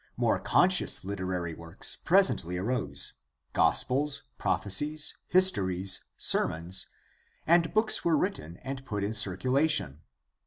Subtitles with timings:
[0.17, 3.13] More conscious literary works presently arose—
[3.53, 6.87] gospels, prophecies, histories, sermons—
[7.45, 10.01] and books were written and put in circulation.